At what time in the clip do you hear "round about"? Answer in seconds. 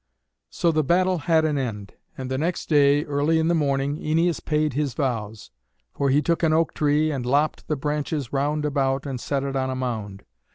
8.33-9.05